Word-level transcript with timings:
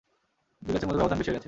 দুই 0.63 0.71
গাছের 0.73 0.87
মধ্যে 0.87 0.99
ব্যাবধান 1.01 1.17
বেশি 1.19 1.29
হয়ে 1.29 1.35
গেছে। 1.37 1.39